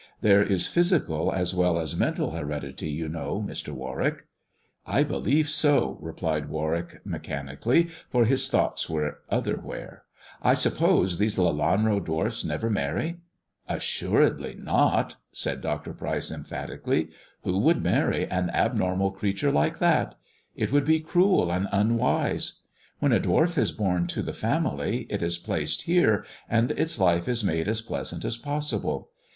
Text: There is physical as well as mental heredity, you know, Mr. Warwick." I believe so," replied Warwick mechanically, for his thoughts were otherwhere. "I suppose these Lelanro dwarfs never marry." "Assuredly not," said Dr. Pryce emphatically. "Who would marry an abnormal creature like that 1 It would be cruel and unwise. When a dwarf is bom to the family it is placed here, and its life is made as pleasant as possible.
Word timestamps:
There 0.21 0.41
is 0.41 0.65
physical 0.65 1.31
as 1.31 1.53
well 1.53 1.77
as 1.77 1.95
mental 1.95 2.31
heredity, 2.31 2.89
you 2.89 3.07
know, 3.07 3.45
Mr. 3.47 3.69
Warwick." 3.71 4.25
I 4.83 5.03
believe 5.03 5.47
so," 5.47 5.99
replied 6.01 6.49
Warwick 6.49 7.01
mechanically, 7.05 7.87
for 8.09 8.25
his 8.25 8.49
thoughts 8.49 8.89
were 8.89 9.19
otherwhere. 9.29 10.01
"I 10.41 10.55
suppose 10.55 11.19
these 11.19 11.37
Lelanro 11.37 12.03
dwarfs 12.03 12.43
never 12.43 12.67
marry." 12.67 13.17
"Assuredly 13.69 14.55
not," 14.57 15.17
said 15.31 15.61
Dr. 15.61 15.93
Pryce 15.93 16.31
emphatically. 16.31 17.09
"Who 17.43 17.59
would 17.59 17.83
marry 17.83 18.25
an 18.25 18.49
abnormal 18.55 19.11
creature 19.11 19.51
like 19.51 19.77
that 19.77 20.13
1 20.55 20.55
It 20.55 20.71
would 20.71 20.85
be 20.85 20.99
cruel 20.99 21.51
and 21.51 21.67
unwise. 21.71 22.61
When 22.97 23.13
a 23.13 23.19
dwarf 23.19 23.55
is 23.55 23.71
bom 23.71 24.07
to 24.07 24.23
the 24.23 24.33
family 24.33 25.05
it 25.11 25.21
is 25.21 25.37
placed 25.37 25.83
here, 25.83 26.25
and 26.49 26.71
its 26.71 26.97
life 26.99 27.27
is 27.27 27.43
made 27.43 27.67
as 27.67 27.81
pleasant 27.81 28.25
as 28.25 28.35
possible. 28.37 29.09